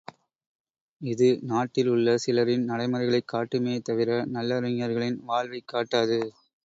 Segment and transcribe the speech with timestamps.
[1.01, 6.19] இது நாட்டில் உள்ள சிலரின் நடைமுறைகளைக் காட்டுமே தவிர, நல்லறிஞர்களின் வாழ்வைக் காட்டாது.